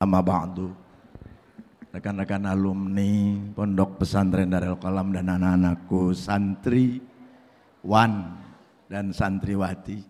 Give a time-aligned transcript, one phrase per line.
[0.00, 0.72] Amma ba'du.
[1.92, 7.04] Rekan-rekan alumni Pondok Pesantren Darul Kalam dan anak-anakku santri
[7.84, 8.32] wan
[8.88, 10.00] dan santriwati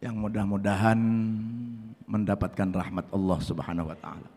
[0.00, 0.96] yang mudah-mudahan
[2.08, 4.30] mendapatkan rahmat Allah Subhanahu wa taala.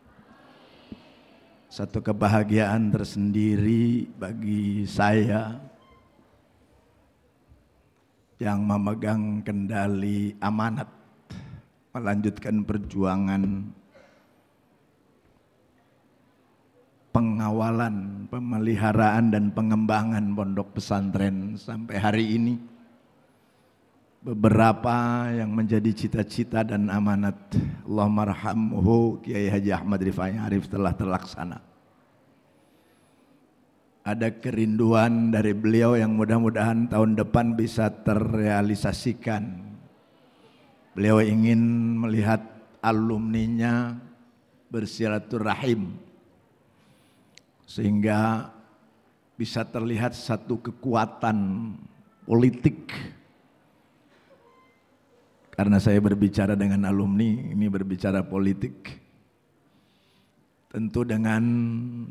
[1.71, 5.55] Satu kebahagiaan tersendiri bagi saya
[8.43, 10.91] yang memegang kendali amanat
[11.95, 13.71] melanjutkan perjuangan
[17.15, 22.59] pengawalan, pemeliharaan dan pengembangan pondok pesantren sampai hari ini.
[24.19, 27.37] Beberapa yang menjadi cita-cita dan amanat
[27.87, 31.63] Allah marhamhu Kiai Haji Ahmad Rifai Arif telah terlaksana.
[34.03, 39.63] Ada kerinduan dari beliau yang mudah-mudahan tahun depan bisa terrealisasikan.
[40.97, 41.61] Beliau ingin
[42.01, 42.41] melihat
[42.81, 43.97] alumninya
[44.67, 46.04] bersilaturahim
[47.65, 48.53] sehingga
[49.35, 51.37] bisa terlihat satu kekuatan
[52.23, 52.93] politik.
[55.51, 59.03] Karena saya berbicara dengan alumni ini berbicara politik.
[60.67, 61.39] Tentu dengan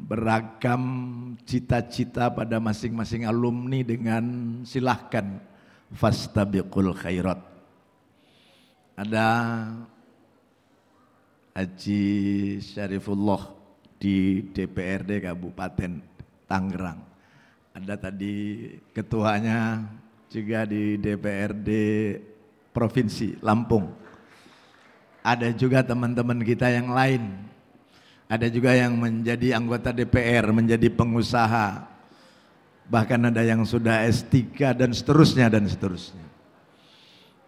[0.08, 0.82] beragam
[1.44, 4.24] cita-cita pada masing-masing alumni dengan
[4.64, 5.36] silahkan
[5.92, 7.36] fastabiqul khairat.
[8.96, 9.28] Ada
[11.52, 12.04] Haji
[12.64, 13.63] Syarifullah
[14.04, 15.92] di DPRD Kabupaten
[16.44, 17.00] Tangerang.
[17.72, 19.80] Ada tadi ketuanya
[20.28, 21.70] juga di DPRD
[22.68, 23.88] Provinsi Lampung.
[25.24, 27.32] Ada juga teman-teman kita yang lain.
[28.28, 31.88] Ada juga yang menjadi anggota DPR, menjadi pengusaha.
[32.84, 36.28] Bahkan ada yang sudah S3 dan seterusnya dan seterusnya.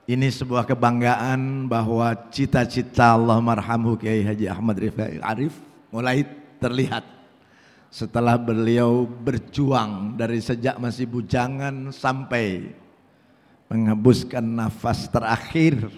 [0.08, 5.52] Ini sebuah kebanggaan bahwa cita-cita Allah marhamu Kiai Haji Ahmad Rifai Arif
[5.90, 7.04] mulai terlihat.
[7.86, 12.76] Setelah beliau berjuang dari sejak masih bujangan sampai
[13.72, 15.88] menghembuskan nafas terakhir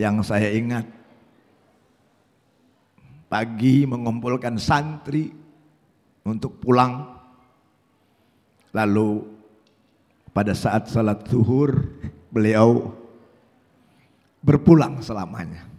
[0.00, 0.88] yang saya ingat
[3.30, 5.32] pagi mengumpulkan santri
[6.26, 7.08] untuk pulang.
[8.72, 9.24] Lalu
[10.32, 11.76] pada saat salat zuhur
[12.32, 12.96] beliau
[14.40, 15.71] berpulang selamanya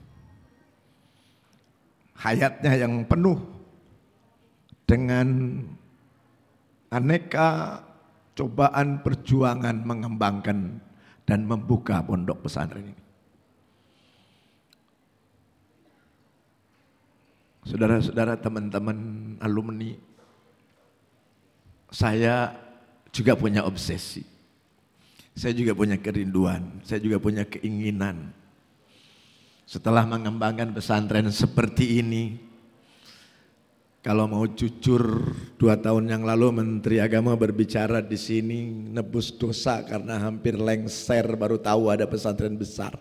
[2.24, 3.36] hayatnya yang penuh
[4.88, 5.60] dengan
[6.88, 7.84] aneka
[8.32, 10.80] cobaan perjuangan mengembangkan
[11.28, 13.04] dan membuka pondok pesantren ini.
[17.64, 19.00] Saudara-saudara teman-teman
[19.40, 19.96] alumni,
[21.88, 22.52] saya
[23.16, 24.24] juga punya obsesi.
[25.34, 28.36] Saya juga punya kerinduan, saya juga punya keinginan
[29.64, 32.36] setelah mengembangkan pesantren seperti ini,
[34.04, 40.20] kalau mau jujur, dua tahun yang lalu Menteri Agama berbicara di sini nebus dosa karena
[40.20, 43.00] hampir lengser baru tahu ada pesantren besar.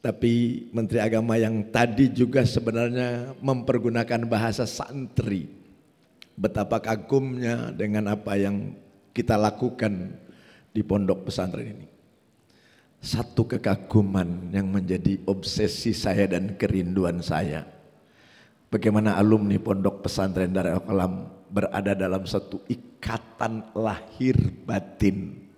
[0.00, 5.44] Tapi Menteri Agama yang tadi juga sebenarnya mempergunakan bahasa santri.
[6.38, 8.72] Betapa kagumnya dengan apa yang
[9.12, 10.16] kita lakukan
[10.70, 11.97] di pondok pesantren ini
[12.98, 17.62] satu kekaguman yang menjadi obsesi saya dan kerinduan saya.
[18.68, 21.14] Bagaimana alumni pondok pesantren Darul Kalam
[21.48, 24.36] berada dalam satu ikatan lahir
[24.66, 25.48] batin.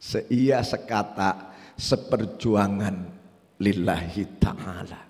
[0.00, 2.96] Seia sekata, seperjuangan
[3.60, 5.00] lillahi ta'ala.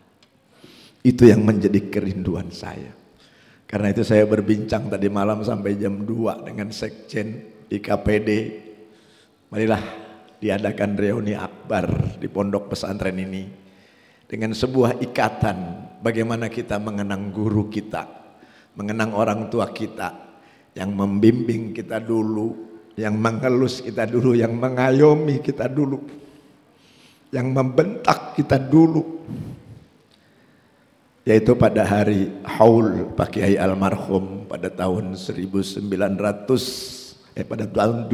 [1.07, 2.91] Itu yang menjadi kerinduan saya.
[3.67, 8.31] Karena itu saya berbincang tadi malam sampai jam 2 dengan Sekjen di KPD.
[9.51, 10.06] Marilah
[10.37, 13.67] diadakan reuni akbar di pondok pesantren ini
[14.27, 15.59] dengan sebuah ikatan
[16.03, 18.07] bagaimana kita mengenang guru kita,
[18.75, 20.13] mengenang orang tua kita
[20.75, 22.53] yang membimbing kita dulu,
[22.99, 26.03] yang mengelus kita dulu, yang mengayomi kita dulu,
[27.31, 29.25] yang membentak kita dulu.
[31.27, 35.91] Yaitu pada hari haul Pak Kiai almarhum pada tahun 1900
[37.35, 38.07] eh pada tahun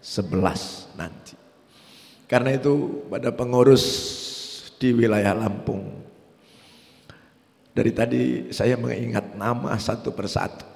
[0.00, 1.36] 2011 nanti.
[2.24, 3.84] Karena itu pada pengurus
[4.80, 6.00] di wilayah Lampung,
[7.70, 10.66] dari tadi saya mengingat nama satu persatu.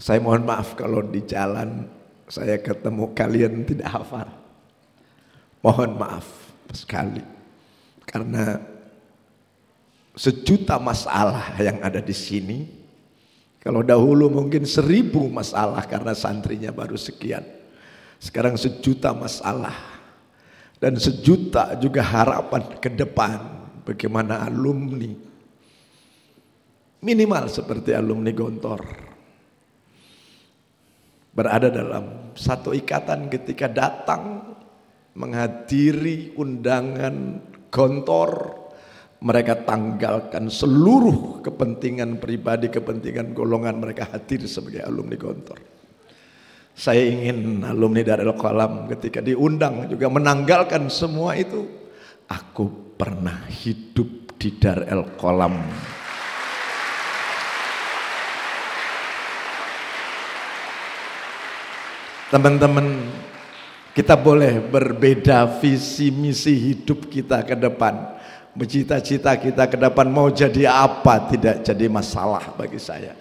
[0.00, 1.86] Saya mohon maaf kalau di jalan
[2.26, 4.28] saya ketemu kalian tidak hafal.
[5.62, 6.26] Mohon maaf
[6.72, 7.22] sekali.
[8.04, 8.60] Karena
[10.12, 12.58] sejuta masalah yang ada di sini.
[13.64, 17.63] Kalau dahulu mungkin seribu masalah karena santrinya baru sekian.
[18.24, 19.92] Sekarang sejuta masalah.
[20.80, 23.40] Dan sejuta juga harapan ke depan
[23.84, 25.12] bagaimana alumni
[27.04, 28.80] minimal seperti alumni Gontor
[31.36, 34.56] berada dalam satu ikatan ketika datang
[35.12, 38.64] menghadiri undangan Gontor
[39.24, 45.73] mereka tanggalkan seluruh kepentingan pribadi, kepentingan golongan mereka hadir sebagai alumni Gontor.
[46.74, 51.70] Saya ingin alumni Darul Qalam ketika diundang juga menanggalkan semua itu.
[52.26, 55.54] Aku pernah hidup di Darul Qalam.
[62.34, 63.06] Teman-teman,
[63.94, 68.18] kita boleh berbeda visi misi hidup kita ke depan.
[68.58, 73.14] Bercita-cita kita ke depan mau jadi apa tidak jadi masalah bagi saya.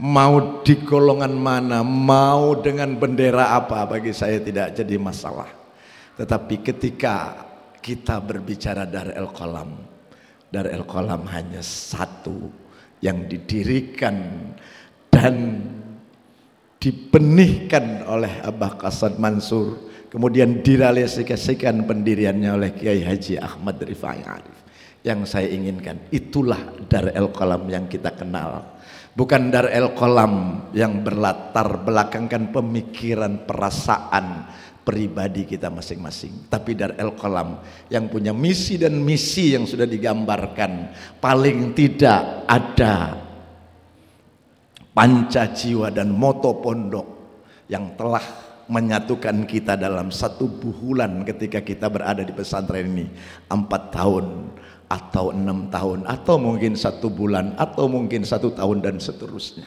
[0.00, 5.52] Mau di golongan mana, mau dengan bendera apa bagi saya tidak jadi masalah.
[6.16, 7.44] Tetapi ketika
[7.84, 9.76] kita berbicara dari El Kolam,
[10.48, 12.48] dari El Kolam hanya satu
[13.04, 14.48] yang didirikan
[15.12, 15.68] dan
[16.80, 24.58] dibenihkan oleh Abah Kasad Mansur kemudian direalisasikan pendiriannya oleh Kiai Haji Ahmad Rifai Arif
[25.00, 25.96] yang saya inginkan.
[26.12, 28.76] Itulah Dar el Kolam yang kita kenal.
[29.10, 34.46] Bukan Dar el Kolam yang berlatar belakangkan pemikiran, perasaan
[34.86, 36.46] pribadi kita masing-masing.
[36.46, 37.58] Tapi Dar el Kolam
[37.90, 40.94] yang punya misi dan misi yang sudah digambarkan.
[41.18, 43.18] Paling tidak ada
[44.94, 47.06] panca jiwa dan moto pondok
[47.70, 48.22] yang telah
[48.70, 53.10] menyatukan kita dalam satu buhulan ketika kita berada di pesantren ini
[53.50, 54.54] empat tahun
[54.90, 59.62] atau enam tahun atau mungkin satu bulan atau mungkin satu tahun dan seterusnya.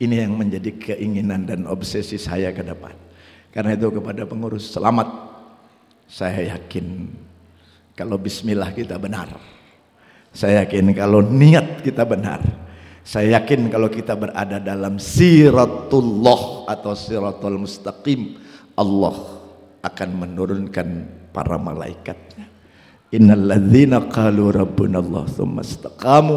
[0.00, 2.96] Ini yang menjadi keinginan dan obsesi saya ke depan.
[3.52, 5.08] Karena itu kepada pengurus selamat
[6.08, 7.12] saya yakin
[7.92, 9.36] kalau bismillah kita benar.
[10.32, 12.40] Saya yakin kalau niat kita benar.
[13.04, 18.36] Saya yakin kalau kita berada dalam siratullah atau siratul mustaqim
[18.76, 19.16] Allah
[19.80, 20.88] akan menurunkan
[21.32, 22.57] para malaikatnya
[23.08, 26.36] Innal ladzina qalu rabbuna Allah thumma istaqamu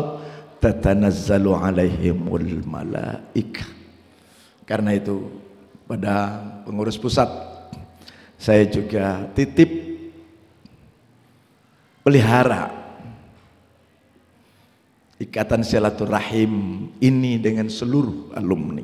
[0.64, 3.68] tatanazzalu alaihimul malaika.
[4.64, 5.28] Karena itu
[5.84, 7.28] pada pengurus pusat
[8.40, 9.68] saya juga titip
[12.08, 12.72] pelihara
[15.20, 18.82] ikatan silaturahim ini dengan seluruh alumni.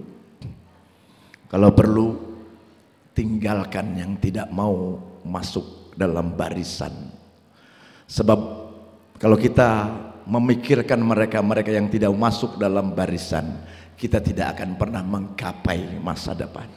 [1.48, 2.08] Kalau perlu
[3.16, 7.17] tinggalkan yang tidak mau masuk dalam barisan
[8.08, 8.40] Sebab
[9.20, 9.92] kalau kita
[10.28, 13.64] memikirkan mereka-mereka yang tidak masuk dalam barisan,
[14.00, 16.68] kita tidak akan pernah menggapai masa depan.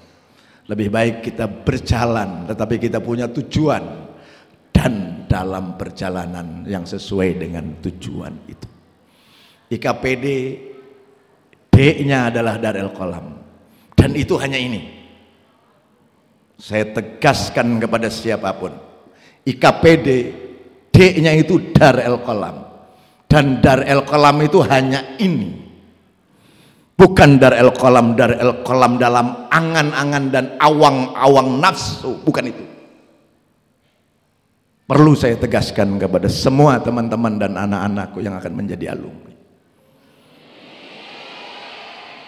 [0.66, 4.10] Lebih baik kita berjalan, tetapi kita punya tujuan
[4.70, 8.68] dan dalam perjalanan yang sesuai dengan tujuan itu.
[9.70, 10.26] IKPD
[11.70, 13.38] D-nya adalah Darel Kolam
[13.94, 14.98] dan itu hanya ini.
[16.60, 18.74] Saya tegaskan kepada siapa pun,
[19.48, 20.08] IKPD
[20.90, 22.70] D-nya itu dar el kolam
[23.30, 25.70] dan dar el kolam itu hanya ini.
[26.98, 32.20] Bukan dar el kolam dar el kolam dalam angan-angan dan awang-awang nafsu.
[32.26, 32.64] Bukan itu.
[34.84, 39.30] Perlu saya tegaskan kepada semua teman-teman dan anak-anakku yang akan menjadi alumni.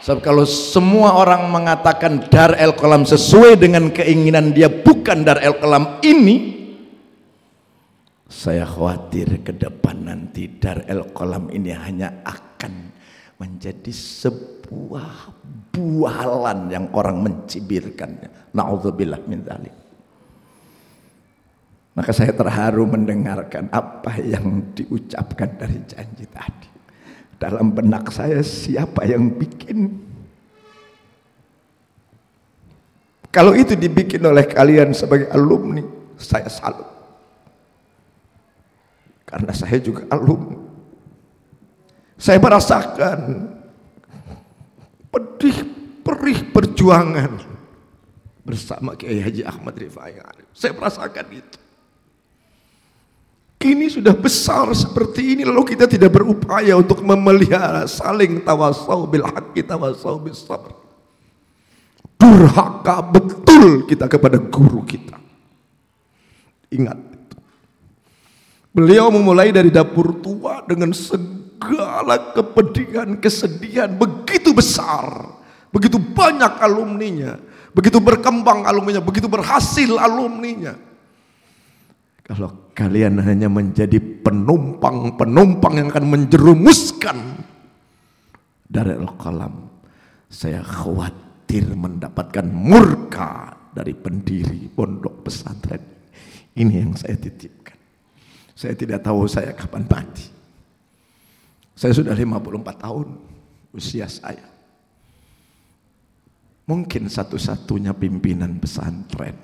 [0.07, 5.59] Sebab kalau semua orang mengatakan dar el kolam sesuai dengan keinginan dia bukan dar el
[5.59, 6.62] kolam ini
[8.33, 12.89] saya khawatir ke depan nanti Dar El Kolam ini hanya akan
[13.37, 15.37] menjadi sebuah
[15.69, 18.57] bualan yang orang mencibirkannya.
[18.57, 19.75] Nauzubillah min dzalik.
[21.93, 26.73] Maka saya terharu mendengarkan apa yang diucapkan dari janji tadi.
[27.37, 29.93] Dalam benak saya siapa yang bikin?
[33.29, 35.85] Kalau itu dibikin oleh kalian sebagai alumni,
[36.17, 36.92] saya salut.
[39.33, 40.61] Karena saya juga alumni.
[42.21, 43.49] Saya merasakan
[45.09, 45.57] pedih
[46.05, 47.41] perih perjuangan
[48.45, 50.21] bersama Kiai Haji Ahmad Rifai
[50.53, 51.59] Saya merasakan itu.
[53.57, 59.65] Kini sudah besar seperti ini lalu kita tidak berupaya untuk memelihara saling tawasau bil haqqi
[59.65, 60.77] tawasau bis sabr.
[62.21, 65.17] Durhaka betul kita kepada guru kita.
[66.75, 66.99] Ingat
[68.73, 75.29] Beliau memulai dari dapur tua dengan segala kepedihan, kesedihan begitu besar,
[75.69, 77.37] begitu banyak alumninya,
[77.77, 80.73] begitu berkembang alumninya, begitu berhasil alumninya.
[82.25, 87.19] Kalau kalian hanya menjadi penumpang-penumpang yang akan menjerumuskan
[88.73, 89.69] dari al-qalam,
[90.33, 95.85] saya khawatir mendapatkan murka dari pendiri pondok pesantren.
[96.57, 97.82] Ini yang saya titipkan.
[98.53, 100.29] Saya tidak tahu saya kapan mati.
[101.73, 103.09] Saya sudah 54 tahun
[103.73, 104.45] usia saya.
[106.69, 109.35] Mungkin satu-satunya pimpinan pesantren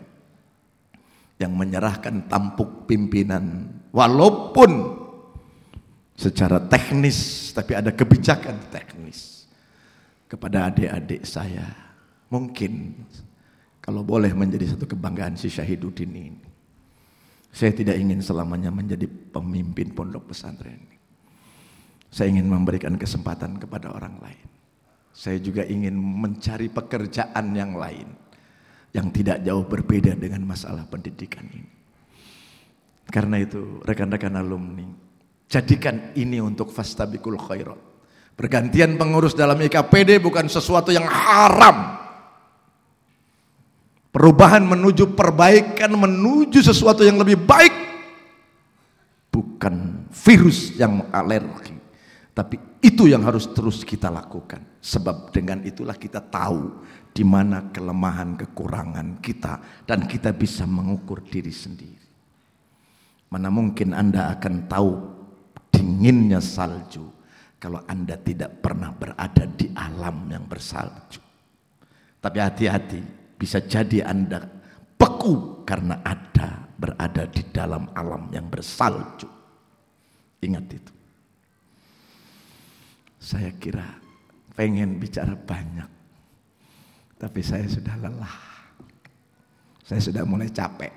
[1.38, 4.98] yang menyerahkan tampuk pimpinan walaupun
[6.18, 9.46] secara teknis tapi ada kebijakan teknis
[10.26, 11.62] kepada adik-adik saya
[12.26, 13.06] mungkin
[13.78, 16.47] kalau boleh menjadi satu kebanggaan si Syahiduddin ini
[17.52, 20.80] saya tidak ingin selamanya menjadi pemimpin pondok pesantren
[22.08, 24.48] saya ingin memberikan kesempatan kepada orang lain
[25.18, 28.28] saya juga ingin mencari pekerjaan yang lain
[28.92, 31.74] yang tidak jauh berbeda dengan masalah pendidikan ini.
[33.08, 34.84] Karena itu rekan-rekan alumni,
[35.48, 37.80] jadikan ini untuk fastabikul khairat.
[38.38, 41.97] Pergantian pengurus dalam IKPD bukan sesuatu yang haram.
[44.08, 47.74] Perubahan menuju perbaikan, menuju sesuatu yang lebih baik.
[49.28, 51.76] Bukan virus yang alergi.
[52.32, 54.64] Tapi itu yang harus terus kita lakukan.
[54.80, 61.50] Sebab dengan itulah kita tahu di mana kelemahan kekurangan kita dan kita bisa mengukur diri
[61.50, 62.06] sendiri.
[63.28, 64.90] Mana mungkin Anda akan tahu
[65.68, 67.10] dinginnya salju
[67.58, 71.20] kalau Anda tidak pernah berada di alam yang bersalju.
[72.22, 73.02] Tapi hati-hati,
[73.38, 74.42] bisa jadi Anda
[74.98, 79.30] beku karena ada berada di dalam alam yang bersalju.
[80.42, 80.92] Ingat itu.
[83.18, 83.86] Saya kira
[84.58, 85.90] pengen bicara banyak.
[87.18, 88.36] Tapi saya sudah lelah.
[89.82, 90.90] Saya sudah mulai capek.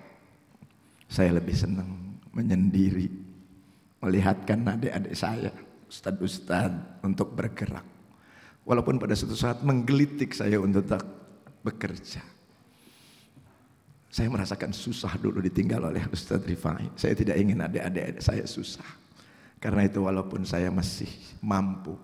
[1.09, 3.09] Saya lebih senang menyendiri.
[4.01, 5.53] Melihatkan adik-adik saya,
[5.85, 6.73] ustad-ustad
[7.05, 7.85] untuk bergerak.
[8.65, 10.89] Walaupun pada suatu saat menggelitik saya untuk
[11.61, 12.21] bekerja.
[14.11, 16.91] Saya merasakan susah dulu ditinggal oleh Ustadz Rifai.
[16.99, 18.85] Saya tidak ingin adik-adik saya susah.
[19.61, 21.07] Karena itu walaupun saya masih
[21.39, 21.95] mampu,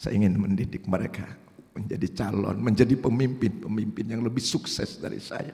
[0.00, 1.26] saya ingin mendidik mereka
[1.74, 5.52] menjadi calon, menjadi pemimpin-pemimpin yang lebih sukses dari saya.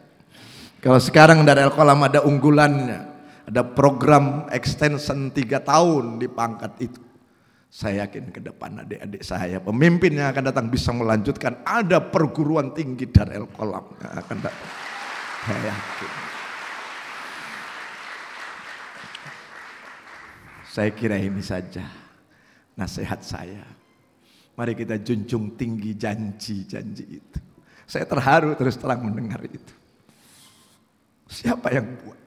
[0.78, 3.00] Kalau sekarang dari Al-Qalam ada unggulannya,
[3.48, 7.09] ada program extension tiga tahun di pangkat itu.
[7.70, 11.62] Saya yakin ke depan adik-adik saya, pemimpin yang akan datang bisa melanjutkan.
[11.62, 14.70] Ada perguruan tinggi dari Al-Qalam yang akan datang.
[15.46, 16.12] Saya yakin.
[20.70, 21.82] Saya kira ini saja
[22.78, 23.62] nasihat saya
[24.60, 27.40] Mari kita junjung tinggi janji-janji itu.
[27.88, 29.72] Saya terharu terus terang mendengar itu.
[31.32, 32.20] Siapa yang buat?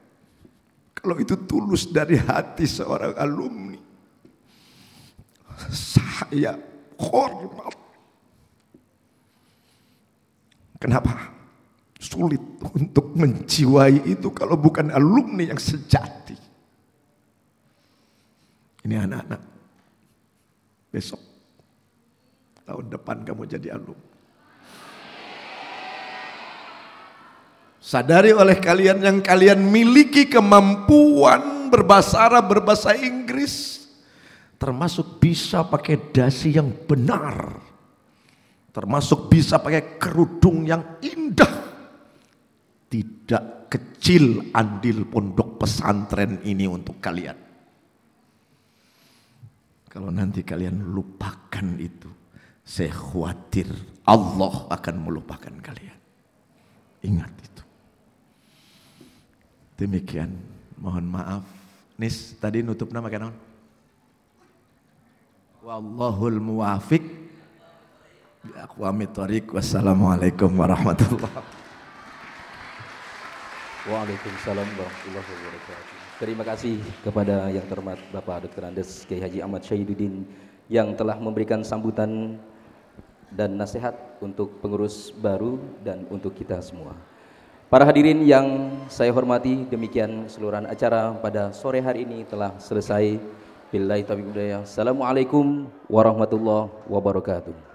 [0.98, 3.78] Kalau itu tulus dari hati seorang alumni.
[6.28, 6.56] Saya
[7.00, 7.76] hormat.
[10.80, 11.32] Kenapa?
[12.00, 16.36] Sulit untuk menjiwai itu kalau bukan alumni yang sejati.
[18.84, 19.40] Ini anak-anak.
[20.92, 21.34] Besok
[22.64, 24.12] Tahun depan kamu jadi alumni.
[27.84, 33.83] Sadari oleh kalian yang kalian miliki kemampuan berbahasa Arab, berbahasa Inggris.
[34.54, 37.58] Termasuk bisa pakai dasi yang benar.
[38.74, 41.54] Termasuk bisa pakai kerudung yang indah.
[42.90, 47.38] Tidak kecil andil pondok pesantren ini untuk kalian.
[49.90, 52.10] Kalau nanti kalian lupakan itu,
[52.66, 53.70] saya khawatir
[54.10, 55.98] Allah akan melupakan kalian.
[57.06, 57.62] Ingat itu.
[59.78, 60.34] Demikian.
[60.82, 61.44] Mohon maaf.
[61.94, 63.30] Nis, tadi nutup nama kan?
[65.64, 67.00] Wallahul muwafiq.
[68.76, 71.40] Wassalamualaikum warahmatullahi
[73.88, 76.20] Waalaikumsalam warahmatullahi wabarakatuh.
[76.20, 78.68] Terima kasih kepada yang terhormat Bapak Dr.
[78.68, 80.28] Andes Kiai Haji Ahmad Syahiduddin
[80.68, 82.36] yang telah memberikan sambutan
[83.32, 86.92] dan nasihat untuk pengurus baru dan untuk kita semua.
[87.72, 93.16] Para hadirin yang saya hormati, demikian seluruh acara pada sore hari ini telah selesai.
[93.74, 94.30] Billahi taufiq
[94.62, 97.73] Assalamualaikum warahmatullahi wabarakatuh.